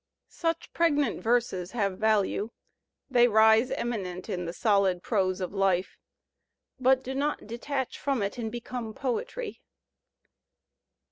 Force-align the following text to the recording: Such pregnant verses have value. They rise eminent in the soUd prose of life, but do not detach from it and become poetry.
Such 0.29 0.73
pregnant 0.73 1.21
verses 1.21 1.73
have 1.73 1.99
value. 1.99 2.49
They 3.07 3.27
rise 3.27 3.69
eminent 3.69 4.29
in 4.29 4.45
the 4.45 4.51
soUd 4.51 5.03
prose 5.03 5.39
of 5.41 5.53
life, 5.53 5.95
but 6.79 7.03
do 7.03 7.13
not 7.13 7.45
detach 7.45 7.99
from 7.99 8.23
it 8.23 8.39
and 8.39 8.51
become 8.51 8.95
poetry. 8.95 9.61